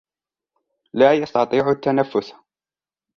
[0.93, 2.33] لا يستطيع التنفس.